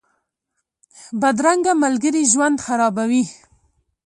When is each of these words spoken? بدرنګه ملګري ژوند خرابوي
بدرنګه 1.21 1.73
ملګري 1.83 2.23
ژوند 2.31 2.57
خرابوي 2.65 3.23